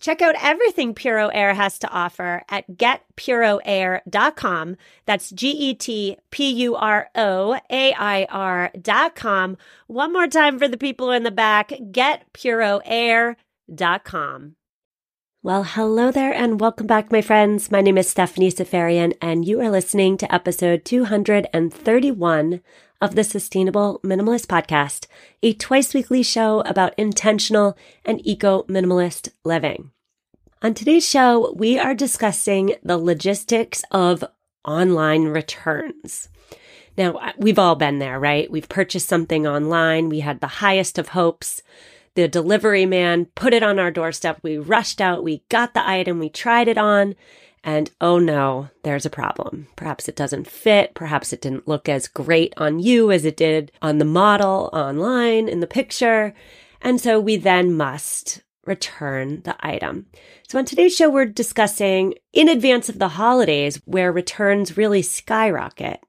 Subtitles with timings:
[0.00, 4.76] Check out everything Puro Air has to offer at getpuroair.com.
[5.06, 9.56] That's G E T P U R O A I R.com.
[9.86, 14.56] One more time for the people in the back getpuroair.com.
[15.44, 17.70] Well, hello there and welcome back, my friends.
[17.70, 22.62] My name is Stephanie Seferian, and you are listening to episode 231
[23.04, 25.08] of the Sustainable Minimalist Podcast,
[25.42, 29.90] a twice weekly show about intentional and eco minimalist living.
[30.62, 34.24] On today's show, we are discussing the logistics of
[34.64, 36.30] online returns.
[36.96, 38.50] Now, we've all been there, right?
[38.50, 40.08] We've purchased something online.
[40.08, 41.60] We had the highest of hopes.
[42.14, 44.38] The delivery man put it on our doorstep.
[44.42, 45.22] We rushed out.
[45.22, 46.20] We got the item.
[46.20, 47.16] We tried it on.
[47.66, 49.68] And oh no, there's a problem.
[49.74, 50.94] Perhaps it doesn't fit.
[50.94, 55.48] Perhaps it didn't look as great on you as it did on the model online
[55.48, 56.34] in the picture.
[56.82, 60.06] And so we then must return the item.
[60.46, 66.00] So on today's show, we're discussing in advance of the holidays where returns really skyrocket.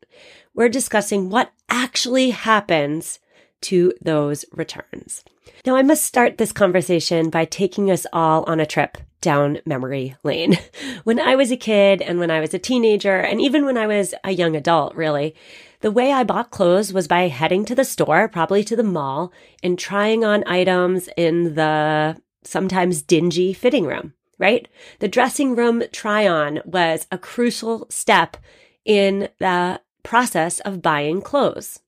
[0.54, 3.20] We're discussing what actually happens
[3.62, 5.24] to those returns.
[5.66, 10.16] Now, I must start this conversation by taking us all on a trip down memory
[10.24, 10.58] lane.
[11.04, 13.86] When I was a kid and when I was a teenager, and even when I
[13.86, 15.36] was a young adult, really,
[15.82, 19.32] the way I bought clothes was by heading to the store, probably to the mall,
[19.62, 24.68] and trying on items in the sometimes dingy fitting room, right?
[25.00, 28.38] The dressing room try on was a crucial step
[28.84, 31.82] in the process of buying clothes.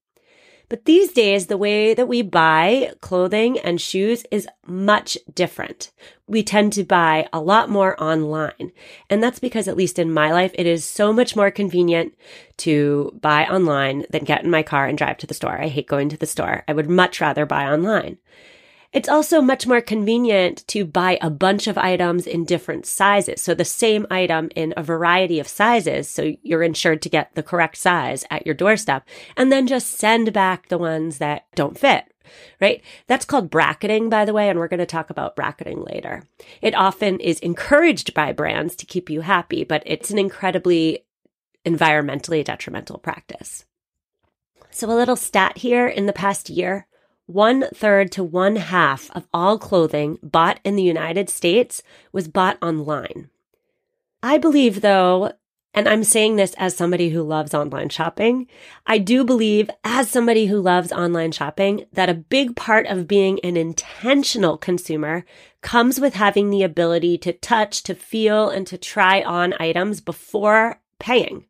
[0.69, 5.91] But these days, the way that we buy clothing and shoes is much different.
[6.27, 8.73] We tend to buy a lot more online.
[9.09, 12.17] And that's because, at least in my life, it is so much more convenient
[12.57, 15.57] to buy online than get in my car and drive to the store.
[15.57, 16.65] I hate going to the store.
[16.67, 18.17] I would much rather buy online.
[18.93, 23.41] It's also much more convenient to buy a bunch of items in different sizes.
[23.41, 26.09] So the same item in a variety of sizes.
[26.09, 30.31] So you're insured to get the correct size at your doorstep and then just send
[30.33, 32.05] back the ones that don't fit.
[32.59, 32.81] Right?
[33.07, 36.23] That's called bracketing, by the way, and we're going to talk about bracketing later.
[36.61, 41.05] It often is encouraged by brands to keep you happy, but it's an incredibly
[41.65, 43.65] environmentally detrimental practice.
[44.71, 46.87] So a little stat here in the past year,
[47.27, 52.57] one third to one half of all clothing bought in the United States was bought
[52.61, 53.29] online.
[54.23, 55.33] I believe, though,
[55.73, 58.47] and I'm saying this as somebody who loves online shopping,
[58.87, 63.39] I do believe, as somebody who loves online shopping, that a big part of being
[63.41, 65.25] an intentional consumer
[65.61, 70.81] comes with having the ability to touch, to feel, and to try on items before
[70.97, 71.45] paying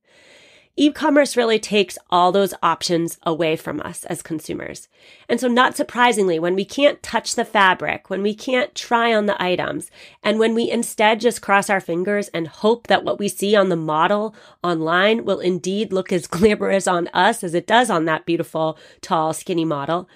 [0.78, 4.88] e-commerce really takes all those options away from us as consumers.
[5.28, 9.26] And so not surprisingly, when we can't touch the fabric, when we can't try on
[9.26, 9.92] the items,
[10.24, 13.70] and when we instead just cross our fingers and hope that what we see on
[13.70, 14.34] the model
[14.64, 19.34] online will indeed look as glamorous on us as it does on that beautiful, tall,
[19.34, 20.08] skinny model,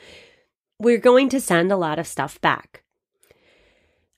[0.79, 2.83] we're going to send a lot of stuff back.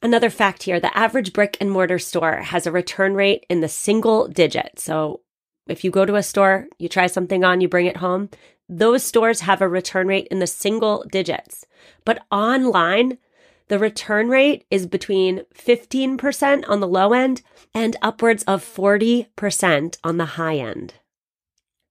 [0.04, 3.70] Another fact here, the average brick and mortar store has a return rate in the
[3.70, 4.78] single digit.
[4.78, 5.22] So
[5.68, 8.30] if you go to a store, you try something on, you bring it home,
[8.68, 11.66] those stores have a return rate in the single digits.
[12.06, 13.18] But online,
[13.68, 17.42] the return rate is between 15% on the low end
[17.74, 20.96] and upwards of 40% on the high end.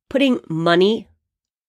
[0.08, 1.08] Putting money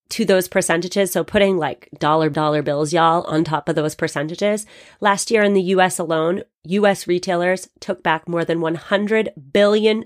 [0.10, 1.12] to those percentages.
[1.12, 4.66] So putting like dollar dollar bills, y'all, on top of those percentages.
[5.02, 10.06] Last year in the US alone, US retailers took back more than $100 billion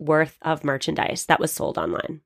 [0.00, 2.20] worth of merchandise that was sold online.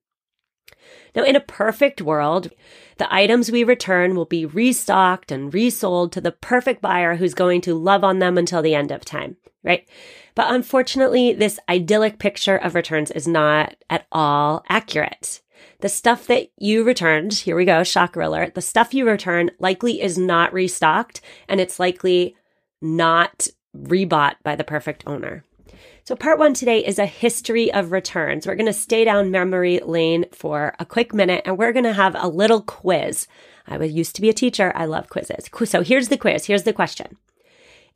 [1.14, 2.50] Now, in a perfect world,
[2.98, 7.60] the items we return will be restocked and resold to the perfect buyer who's going
[7.62, 9.88] to love on them until the end of time, right?
[10.34, 15.40] But unfortunately, this idyllic picture of returns is not at all accurate.
[15.80, 20.00] The stuff that you returned, here we go, shocker alert, the stuff you return likely
[20.00, 22.36] is not restocked and it's likely
[22.80, 25.44] not rebought by the perfect owner.
[26.04, 28.46] So, part one today is a history of returns.
[28.46, 31.94] We're going to stay down memory lane for a quick minute and we're going to
[31.94, 33.26] have a little quiz.
[33.66, 34.70] I was used to be a teacher.
[34.74, 35.48] I love quizzes.
[35.64, 36.44] So, here's the quiz.
[36.44, 37.16] Here's the question.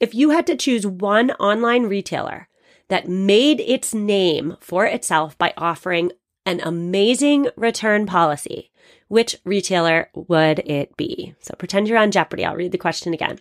[0.00, 2.48] If you had to choose one online retailer
[2.88, 6.12] that made its name for itself by offering
[6.48, 8.70] an amazing return policy,
[9.08, 11.34] which retailer would it be?
[11.40, 12.42] So pretend you're on Jeopardy.
[12.42, 13.38] I'll read the question again.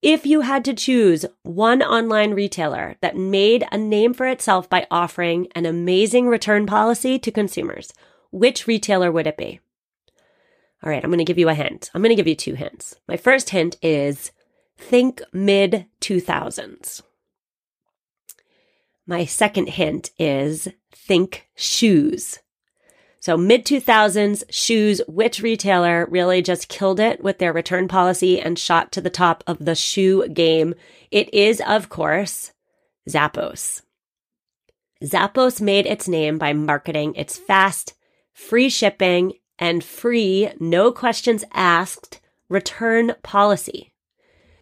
[0.00, 4.86] If you had to choose one online retailer that made a name for itself by
[4.92, 7.92] offering an amazing return policy to consumers,
[8.30, 9.58] which retailer would it be?
[10.84, 11.90] All right, I'm going to give you a hint.
[11.92, 12.94] I'm going to give you two hints.
[13.08, 14.30] My first hint is
[14.78, 17.02] think mid 2000s.
[19.10, 22.38] My second hint is think shoes.
[23.18, 28.56] So mid 2000s shoes, which retailer really just killed it with their return policy and
[28.56, 30.76] shot to the top of the shoe game?
[31.10, 32.52] It is, of course,
[33.08, 33.82] Zappos.
[35.02, 37.94] Zappos made its name by marketing its fast,
[38.32, 43.89] free shipping, and free, no questions asked return policy.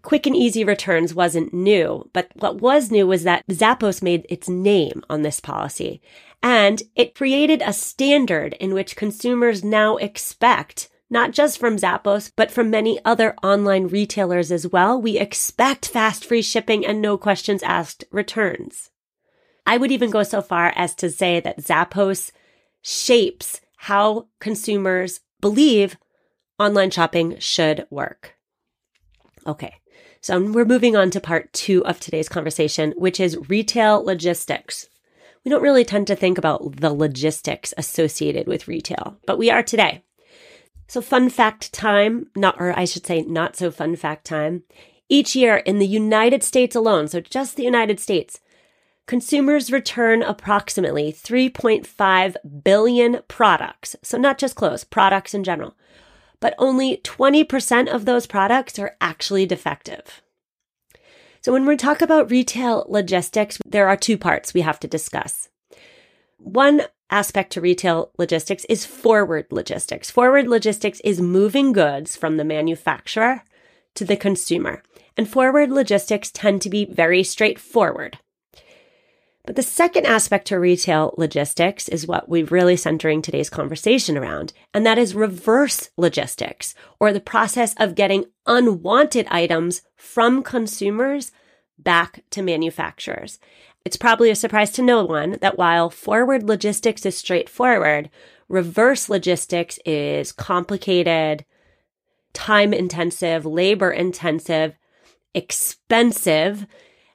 [0.02, 4.48] Quick and easy returns wasn't new, but what was new was that Zappos made its
[4.48, 6.00] name on this policy
[6.42, 12.50] and it created a standard in which consumers now expect not just from Zappos, but
[12.50, 15.00] from many other online retailers as well.
[15.00, 18.90] We expect fast free shipping and no questions asked returns.
[19.66, 22.30] I would even go so far as to say that Zappos
[22.82, 25.96] shapes how consumers believe
[26.58, 28.36] online shopping should work.
[29.46, 29.76] Okay.
[30.20, 34.88] So we're moving on to part two of today's conversation, which is retail logistics
[35.48, 39.62] we don't really tend to think about the logistics associated with retail, but we are
[39.62, 40.04] today.
[40.88, 44.64] So, fun fact time, not, or I should say, not so fun fact time.
[45.08, 48.40] Each year in the United States alone, so just the United States,
[49.06, 53.96] consumers return approximately 3.5 billion products.
[54.02, 55.74] So, not just clothes, products in general.
[56.40, 60.22] But only 20% of those products are actually defective.
[61.40, 65.48] So when we talk about retail logistics, there are two parts we have to discuss.
[66.38, 70.10] One aspect to retail logistics is forward logistics.
[70.10, 73.42] Forward logistics is moving goods from the manufacturer
[73.94, 74.82] to the consumer.
[75.16, 78.18] And forward logistics tend to be very straightforward.
[79.48, 84.52] But the second aspect to retail logistics is what we're really centering today's conversation around,
[84.74, 91.32] and that is reverse logistics, or the process of getting unwanted items from consumers
[91.78, 93.38] back to manufacturers.
[93.86, 98.10] It's probably a surprise to no one that while forward logistics is straightforward,
[98.50, 101.46] reverse logistics is complicated,
[102.34, 104.74] time intensive, labor intensive,
[105.32, 106.66] expensive,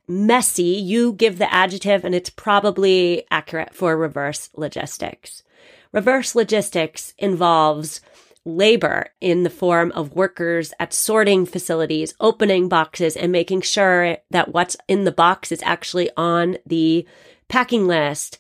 [0.08, 5.44] messy, you give the adjective and it's probably accurate for reverse logistics.
[5.92, 8.02] Reverse logistics involves
[8.46, 14.54] labor in the form of workers at sorting facilities, opening boxes and making sure that
[14.54, 17.08] what's in the box is actually on the
[17.48, 18.40] packing list.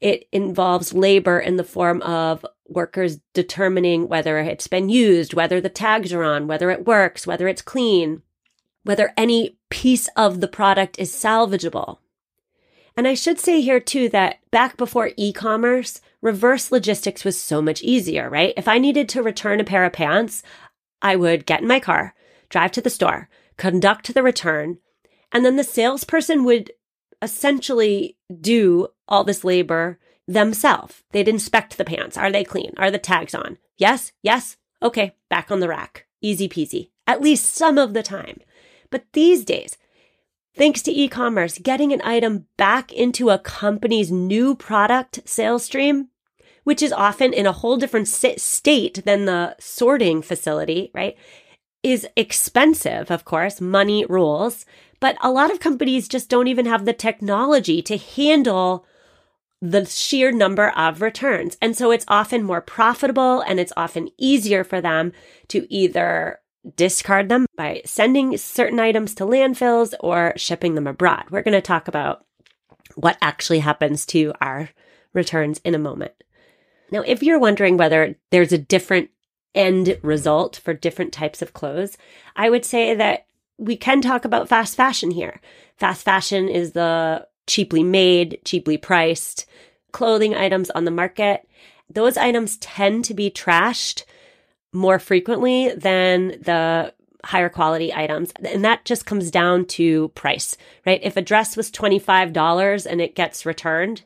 [0.00, 5.68] It involves labor in the form of workers determining whether it's been used, whether the
[5.68, 8.22] tags are on, whether it works, whether it's clean,
[8.86, 11.98] whether any piece of the product is salvageable.
[12.96, 17.82] And I should say here too that back before e-commerce, reverse logistics was so much
[17.82, 18.54] easier, right?
[18.56, 20.42] If I needed to return a pair of pants,
[21.02, 22.14] I would get in my car,
[22.48, 24.78] drive to the store, conduct the return,
[25.32, 26.70] and then the salesperson would
[27.20, 31.02] essentially do all this labor themselves.
[31.10, 32.16] They'd inspect the pants.
[32.16, 32.72] Are they clean?
[32.76, 33.58] Are the tags on?
[33.78, 34.56] Yes, yes.
[34.80, 36.06] Okay, back on the rack.
[36.22, 36.90] Easy peasy.
[37.06, 38.40] At least some of the time.
[38.96, 39.76] But these days,
[40.56, 46.08] thanks to e commerce, getting an item back into a company's new product sales stream,
[46.64, 51.14] which is often in a whole different state than the sorting facility, right?
[51.82, 54.64] Is expensive, of course, money rules,
[54.98, 58.86] but a lot of companies just don't even have the technology to handle
[59.60, 61.58] the sheer number of returns.
[61.60, 65.12] And so it's often more profitable and it's often easier for them
[65.48, 66.38] to either
[66.74, 71.24] discard them by sending certain items to landfills or shipping them abroad.
[71.30, 72.24] We're going to talk about
[72.94, 74.70] what actually happens to our
[75.12, 76.12] returns in a moment.
[76.90, 79.10] Now, if you're wondering whether there's a different
[79.54, 81.96] end result for different types of clothes,
[82.34, 83.26] I would say that
[83.58, 85.40] we can talk about fast fashion here.
[85.76, 89.46] Fast fashion is the cheaply made, cheaply priced
[89.92, 91.48] clothing items on the market.
[91.88, 94.04] Those items tend to be trashed
[94.76, 96.92] more frequently than the
[97.24, 98.32] higher quality items.
[98.44, 101.00] And that just comes down to price, right?
[101.02, 104.02] If a dress was $25 and it gets returned,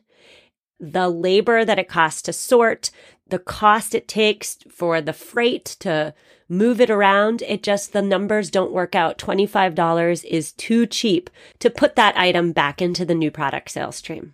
[0.79, 2.89] the labor that it costs to sort,
[3.27, 6.15] the cost it takes for the freight to
[6.49, 9.19] move it around, it just, the numbers don't work out.
[9.19, 14.33] $25 is too cheap to put that item back into the new product sales stream.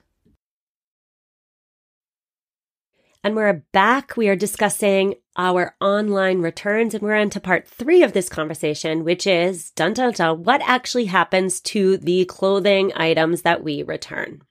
[3.23, 4.17] And we're back.
[4.17, 9.27] We are discussing our online returns, and we're into part three of this conversation, which
[9.27, 14.41] is dun dun dun, what actually happens to the clothing items that we return?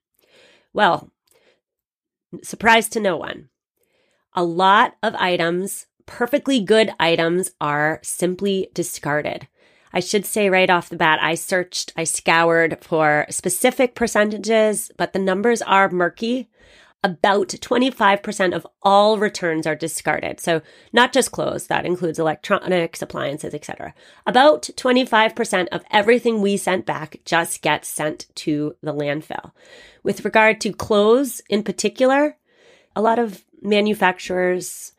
[0.72, 1.10] Well,
[2.44, 3.48] surprise to no one.
[4.34, 9.48] A lot of items, perfectly good items, are simply discarded.
[9.92, 15.12] I should say right off the bat, I searched, I scoured for specific percentages, but
[15.12, 16.48] the numbers are murky
[17.02, 20.38] about 25% of all returns are discarded.
[20.38, 20.60] So
[20.92, 23.94] not just clothes, that includes electronics, appliances, etc.
[24.26, 29.52] About 25% of everything we sent back just gets sent to the landfill.
[30.02, 32.36] With regard to clothes in particular,
[32.94, 34.92] a lot of manufacturers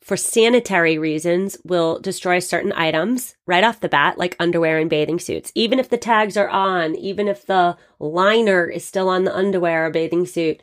[0.00, 5.18] for sanitary reasons will destroy certain items right off the bat, like underwear and bathing
[5.18, 5.52] suits.
[5.54, 9.84] Even if the tags are on, even if the liner is still on the underwear
[9.84, 10.62] or bathing suit,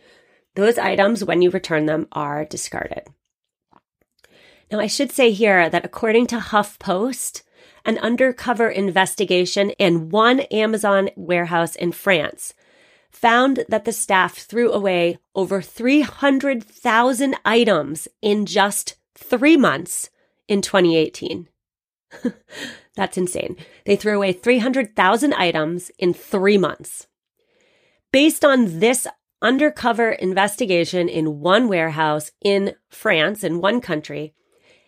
[0.56, 3.04] those items, when you return them, are discarded.
[4.72, 7.44] Now, I should say here that according to HuffPost,
[7.86, 12.54] an undercover investigation in one Amazon warehouse in France
[13.12, 20.10] found that the staff threw away over 300,000 items in just three months
[20.48, 21.48] in 2018.
[22.96, 23.58] That's insane.
[23.86, 27.08] They threw away 300,000 items in three months.
[28.12, 29.08] Based on this
[29.46, 34.34] undercover investigation in one warehouse in France, in one country,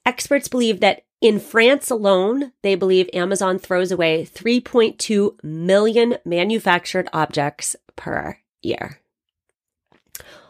[0.03, 7.75] experts believe that in France alone, they believe Amazon throws away 3.2 million manufactured objects
[7.95, 8.99] per year.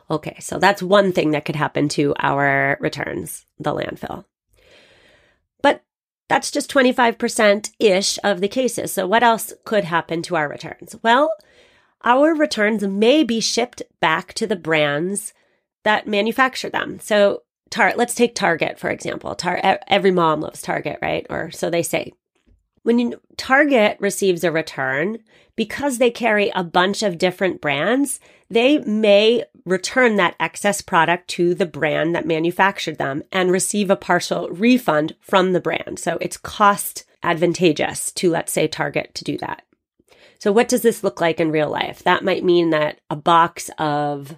[0.10, 4.24] Okay, so that's one thing that could happen to our returns, the landfill.
[5.62, 5.84] But
[6.30, 8.94] that's just 25% ish of the cases.
[8.94, 10.96] So, what else could happen to our returns?
[11.04, 11.30] Well,
[12.08, 15.34] our returns may be shipped back to the brands
[15.84, 17.00] that manufacture them.
[17.02, 19.36] So, tar- let's take Target, for example.
[19.36, 21.28] Tar- every mom loves Target, right?
[21.30, 22.14] Or so they say.
[22.84, 25.20] When you, Target receives a return,
[25.58, 31.54] because they carry a bunch of different brands, they may return that excess product to
[31.54, 36.00] the brand that manufactured them and receive a partial refund from the brand.
[36.00, 39.64] So it's cost advantageous to, let's say, Target to do that.
[40.40, 42.04] So what does this look like in real life?
[42.04, 44.38] That might mean that a box of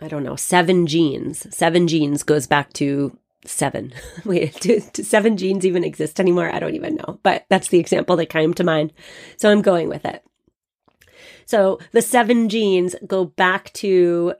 [0.00, 1.46] I don't know, seven jeans.
[1.54, 3.92] Seven jeans goes back to seven.
[4.24, 6.52] Wait, do, do, seven jeans even exist anymore?
[6.52, 8.92] I don't even know, but that's the example that came to mind.
[9.36, 10.24] So I'm going with it.
[11.46, 14.34] So the seven jeans go back to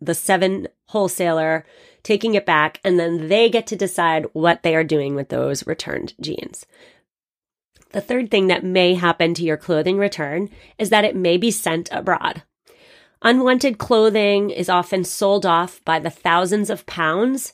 [0.00, 1.66] the seven wholesaler,
[2.02, 5.66] taking it back, and then they get to decide what they are doing with those
[5.66, 6.66] returned jeans.
[7.92, 11.50] The third thing that may happen to your clothing return is that it may be
[11.50, 12.42] sent abroad.
[13.20, 17.52] Unwanted clothing is often sold off by the thousands of pounds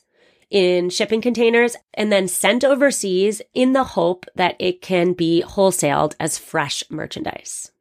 [0.49, 6.15] in shipping containers and then sent overseas in the hope that it can be wholesaled
[6.19, 7.71] as fresh merchandise.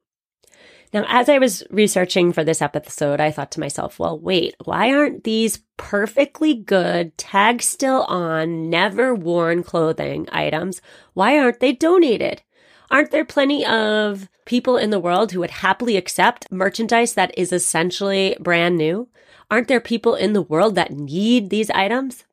[0.92, 4.92] Now, as I was researching for this episode, I thought to myself, well, wait, why
[4.92, 10.80] aren't these perfectly good, tag still on, never worn clothing items?
[11.12, 12.42] Why aren't they donated?
[12.90, 17.52] Aren't there plenty of people in the world who would happily accept merchandise that is
[17.52, 19.08] essentially brand new?
[19.50, 22.24] Aren't there people in the world that need these items?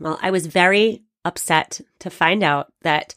[0.00, 3.14] Well, I was very upset to find out that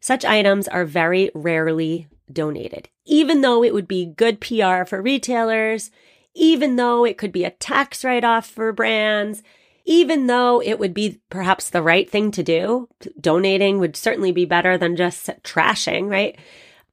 [0.00, 5.90] such items are very rarely donated, even though it would be good PR for retailers,
[6.34, 9.42] even though it could be a tax write off for brands,
[9.84, 12.88] even though it would be perhaps the right thing to do.
[13.20, 16.38] Donating would certainly be better than just trashing, right?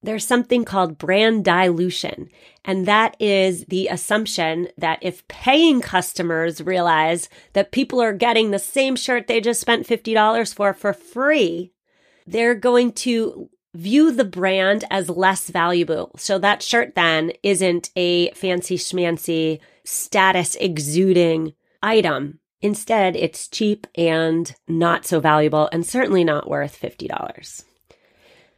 [0.04, 2.30] There's something called brand dilution.
[2.64, 8.60] And that is the assumption that if paying customers realize that people are getting the
[8.60, 11.72] same shirt they just spent $50 for for free,
[12.26, 16.12] they're going to view the brand as less valuable.
[16.18, 22.40] So that shirt then isn't a fancy schmancy status exuding item.
[22.62, 27.64] Instead, it's cheap and not so valuable and certainly not worth $50.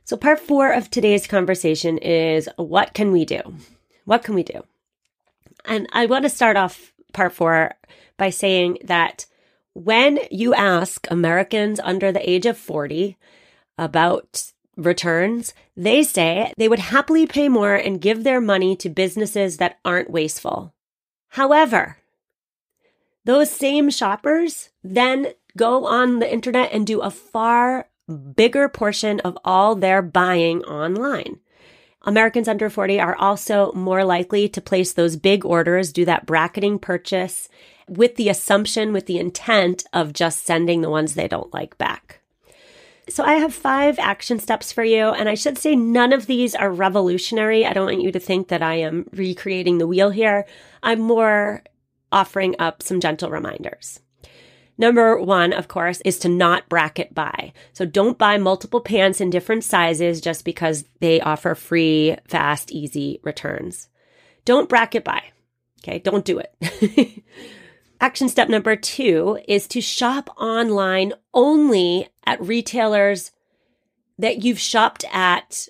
[0.06, 3.41] So, part four of today's conversation is what can we do?
[4.06, 4.63] What can we do?
[5.65, 7.75] And I want to start off part four
[8.18, 9.25] by saying that
[9.74, 13.18] when you ask Americans under the age of 40
[13.77, 19.58] about returns, they say they would happily pay more and give their money to businesses
[19.58, 20.74] that aren't wasteful.
[21.30, 21.97] However,
[23.30, 27.88] those same shoppers then go on the internet and do a far
[28.36, 31.39] bigger portion of all their buying online.
[32.08, 36.80] Americans under 40 are also more likely to place those big orders, do that bracketing
[36.80, 37.48] purchase
[37.88, 42.22] with the assumption, with the intent of just sending the ones they don't like back.
[43.10, 45.10] So I have five action steps for you.
[45.10, 47.63] And I should say none of these are revolutionary.
[47.63, 50.48] I don't want you to think that I am recreating the wheel here.
[50.82, 51.63] I'm more
[52.12, 54.00] offering up some gentle reminders.
[54.78, 57.52] Number one, of course, is to not bracket buy.
[57.74, 63.19] So don't buy multiple pants in different sizes just because they offer free, fast, easy
[63.22, 63.89] returns.
[64.45, 65.22] Don't bracket buy.
[65.84, 66.00] Okay.
[66.00, 67.24] Don't do it.
[68.02, 73.32] Action step number two is to shop online only at retailers
[74.17, 75.67] that you've shopped at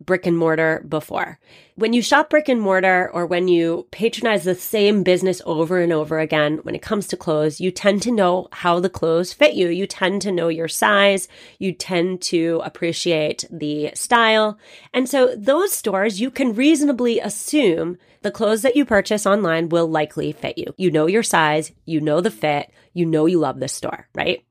[0.00, 1.38] brick and mortar before.
[1.74, 5.92] When you shop brick and mortar or when you patronize the same business over and
[5.92, 9.54] over again, when it comes to clothes, you tend to know how the clothes fit
[9.54, 9.68] you.
[9.68, 11.28] You tend to know your size.
[11.58, 14.58] You tend to appreciate the style.
[14.92, 19.86] And so those stores, you can reasonably assume the clothes that you purchase online will
[19.86, 20.74] likely fit you.
[20.76, 21.72] You know your size.
[21.84, 22.70] You know the fit.
[22.92, 24.44] You know you love this store, right?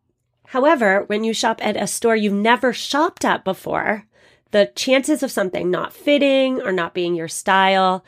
[0.46, 4.06] However, when you shop at a store you've never shopped at before,
[4.52, 8.04] the chances of something not fitting or not being your style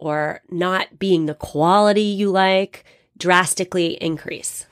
[0.00, 2.84] or not being the quality you like
[3.16, 4.66] drastically increase.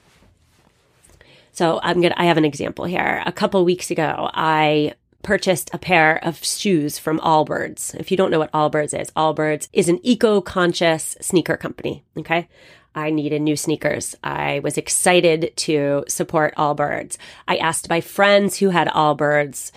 [1.52, 3.22] So I'm going to, I have an example here.
[3.24, 7.94] A couple weeks ago, I purchased a pair of shoes from Allbirds.
[7.98, 12.04] If you don't know what Allbirds is, Allbirds is an eco-conscious sneaker company.
[12.16, 12.48] Okay.
[12.94, 14.16] I needed new sneakers.
[14.22, 17.16] I was excited to support Allbirds.
[17.48, 19.70] I asked my friends who had Allbirds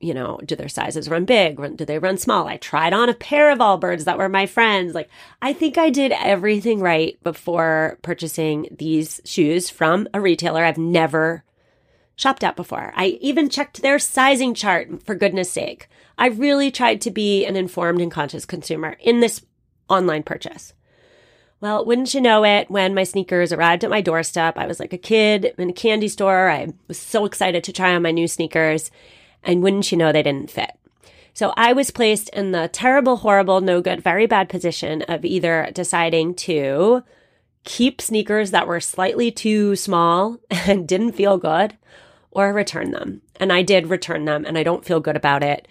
[0.00, 1.76] you know, do their sizes run big?
[1.76, 2.46] Do they run small?
[2.46, 4.94] I tried on a pair of Allbirds that were my friends.
[4.94, 5.08] Like,
[5.42, 11.44] I think I did everything right before purchasing these shoes from a retailer I've never
[12.16, 12.92] shopped at before.
[12.94, 15.88] I even checked their sizing chart for goodness sake.
[16.18, 19.40] I really tried to be an informed and conscious consumer in this
[19.88, 20.74] online purchase.
[21.60, 24.94] Well, wouldn't you know it, when my sneakers arrived at my doorstep, I was like
[24.94, 26.48] a kid in a candy store.
[26.48, 28.90] I was so excited to try on my new sneakers.
[29.42, 30.72] And wouldn't you know, they didn't fit.
[31.32, 35.70] So I was placed in the terrible, horrible, no good, very bad position of either
[35.72, 37.02] deciding to
[37.64, 41.76] keep sneakers that were slightly too small and didn't feel good
[42.30, 43.22] or return them.
[43.36, 45.66] And I did return them and I don't feel good about it.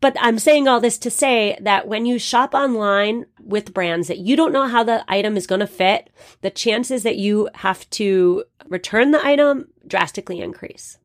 [0.00, 4.18] But I'm saying all this to say that when you shop online with brands that
[4.18, 7.88] you don't know how the item is going to fit, the chances that you have
[7.90, 10.98] to return the item drastically increase.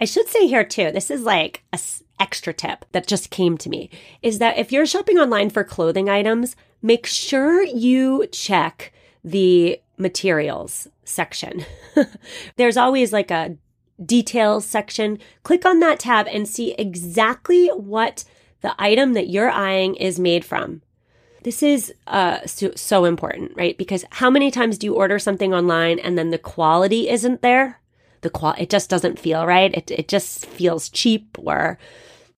[0.00, 1.78] I should say here too, this is like a
[2.22, 3.90] extra tip that just came to me
[4.22, 8.92] is that if you're shopping online for clothing items, make sure you check
[9.24, 11.64] the materials section.
[12.56, 13.56] There's always like a
[14.04, 15.18] details section.
[15.42, 18.24] Click on that tab and see exactly what
[18.60, 20.82] the item that you're eyeing is made from.
[21.42, 23.76] This is uh, so, so important, right?
[23.76, 27.80] Because how many times do you order something online and then the quality isn't there?
[28.22, 29.72] The qual it just doesn't feel right.
[29.74, 31.78] It it just feels cheap or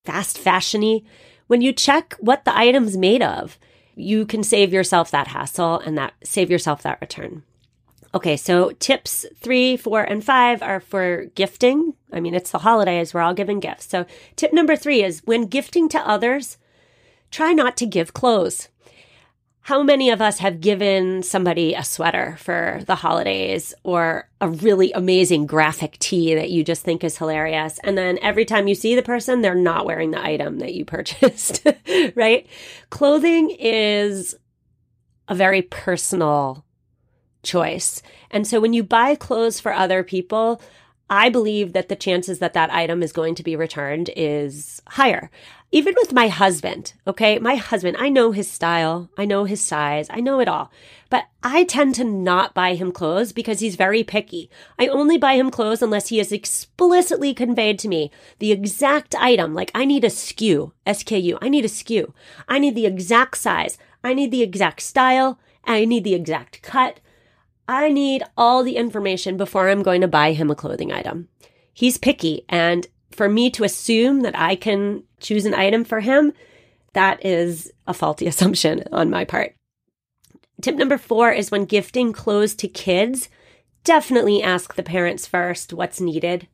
[0.05, 1.05] fast fashiony.
[1.47, 3.59] When you check what the item's made of,
[3.95, 7.43] you can save yourself that hassle and that save yourself that return.
[8.15, 11.95] Okay, so tips three, four, and five are for gifting.
[12.13, 13.87] I mean, it's the holidays, we're all giving gifts.
[13.87, 16.57] So, tip number three is when gifting to others,
[17.33, 18.69] try not to give clothes.
[19.65, 24.93] How many of us have given somebody a sweater for the holidays or a really
[24.93, 27.81] amazing graphic tee that you just think is hilarious?
[27.83, 30.85] And then every time you see the person, they're not wearing the item that you
[30.97, 31.67] purchased,
[32.15, 32.47] right?
[32.91, 34.35] Clothing is
[35.29, 36.67] a very personal
[37.43, 38.03] choice.
[38.31, 40.61] And so when you buy clothes for other people,
[41.11, 45.31] I believe that the chances that that item is going to be returned is higher.
[45.71, 47.39] Even with my husband, okay?
[47.39, 50.71] My husband, I know his style, I know his size, I know it all.
[51.11, 54.49] But I tend to not buy him clothes because he's very picky.
[54.79, 59.53] I only buy him clothes unless he has explicitly conveyed to me the exact item.
[59.53, 61.39] Like I need a SKU, SKU.
[61.43, 62.13] I need a SKU.
[62.49, 63.77] I need the exact size.
[64.03, 65.39] I need the exact style.
[65.65, 67.01] I need the exact cut.
[67.69, 71.29] I need all the information before I'm going to buy him a clothing item.
[71.73, 76.33] He's picky, and for me to assume that I can choose an item for him,
[76.93, 79.55] that is a faulty assumption on my part.
[80.61, 83.29] Tip number four is when gifting clothes to kids,
[83.83, 86.49] definitely ask the parents first what's needed.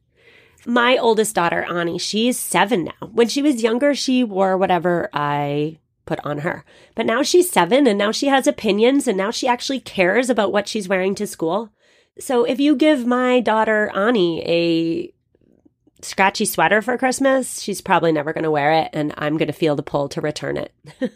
[0.67, 3.09] My oldest daughter, Ani, she's seven now.
[3.13, 5.79] When she was younger, she wore whatever I
[6.11, 6.65] put on her.
[6.97, 10.51] But now she's seven and now she has opinions and now she actually cares about
[10.51, 11.71] what she's wearing to school.
[12.19, 18.33] So if you give my daughter Ani a scratchy sweater for Christmas, she's probably never
[18.33, 20.75] going to wear it and I'm going to feel the pull to return it.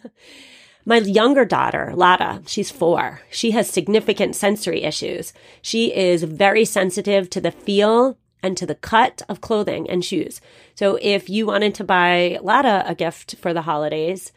[0.87, 3.23] My younger daughter, Lada, she's four.
[3.31, 5.33] She has significant sensory issues.
[5.63, 10.43] She is very sensitive to the feel and to the cut of clothing and shoes.
[10.75, 14.31] So if you wanted to buy Lada a gift for the holidays,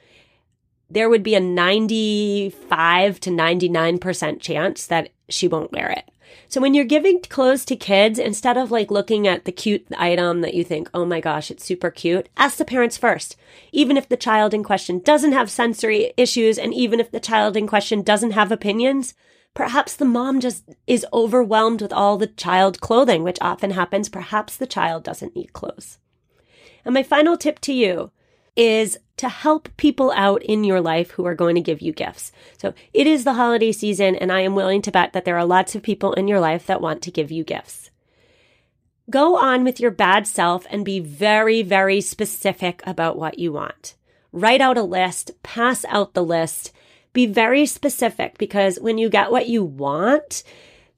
[0.90, 6.10] there would be a 95 to 99% chance that she won't wear it.
[6.50, 10.42] So when you're giving clothes to kids, instead of like looking at the cute item
[10.42, 13.36] that you think, oh my gosh, it's super cute, ask the parents first.
[13.74, 17.58] Even if the child in question doesn't have sensory issues and even if the child
[17.58, 19.14] in question doesn't have opinions,
[19.54, 24.08] perhaps the mom just is overwhelmed with all the child clothing, which often happens.
[24.08, 25.98] Perhaps the child doesn't need clothes.
[26.86, 28.12] And my final tip to you
[28.58, 32.32] is to help people out in your life who are going to give you gifts.
[32.58, 35.46] So it is the holiday season, and I am willing to bet that there are
[35.46, 37.92] lots of people in your life that want to give you gifts.
[39.10, 43.96] Go on with your bad self and be very, very specific about what you want.
[44.34, 46.74] Write out a list, pass out the list,
[47.14, 50.44] be very specific because when you get what you want,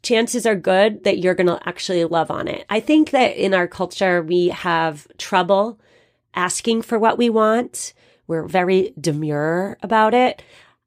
[0.01, 2.65] chances are good that you're going to actually love on it.
[2.69, 5.79] I think that in our culture, we have trouble
[6.33, 7.93] asking for what we want.
[8.27, 10.41] We're very demure about it.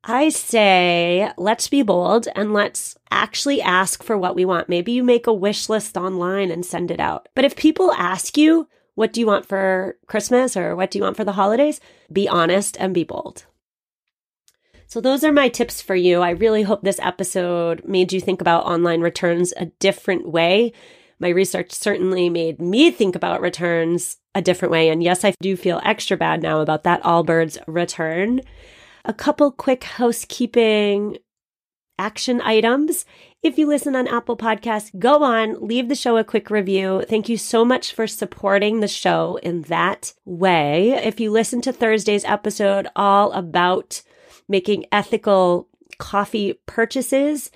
[0.05, 4.68] I say, let's be bold and let's actually ask for what we want.
[4.68, 7.28] Maybe you make a wish list online and send it out.
[7.35, 11.05] But if people ask you, what do you want for Christmas or what do you
[11.05, 11.81] want for the holidays?
[12.12, 13.46] Be honest and be bold.
[14.87, 16.20] So, those are my tips for you.
[16.20, 20.74] I really hope this episode made you think about online returns a different way
[21.22, 24.88] my research certainly made me think about returns a different way.
[24.88, 28.40] And yes, I do feel extra bad now about that Allbirds return.
[29.05, 31.18] A couple quick housekeeping
[31.99, 33.05] action items.
[33.42, 37.05] If you listen on Apple Podcasts, go on, leave the show a quick review.
[37.09, 40.92] Thank you so much for supporting the show in that way.
[40.92, 44.03] If you listen to Thursday's episode all about
[44.49, 45.68] making ethical
[45.99, 47.51] coffee purchases,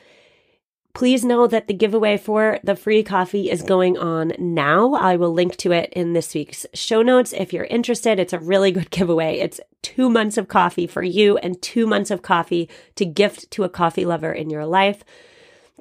[0.96, 4.94] Please know that the giveaway for the free coffee is going on now.
[4.94, 8.18] I will link to it in this week's show notes if you're interested.
[8.18, 9.36] It's a really good giveaway.
[9.36, 13.64] It's two months of coffee for you and two months of coffee to gift to
[13.64, 15.04] a coffee lover in your life.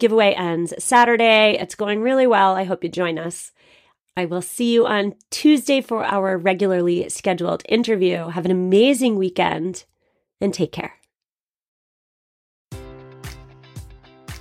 [0.01, 1.57] Giveaway ends Saturday.
[1.57, 2.53] It's going really well.
[2.53, 3.53] I hope you join us.
[4.17, 8.27] I will see you on Tuesday for our regularly scheduled interview.
[8.27, 9.85] Have an amazing weekend
[10.41, 10.95] and take care.